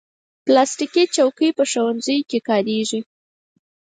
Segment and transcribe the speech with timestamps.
[0.45, 2.99] پلاستيکي چوکۍ په ښوونځیو کې کارېږي.